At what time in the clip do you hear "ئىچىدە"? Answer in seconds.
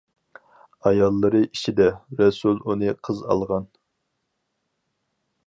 1.47-1.87